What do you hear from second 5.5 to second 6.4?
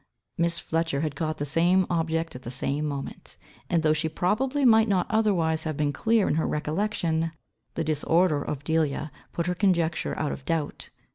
have been clear in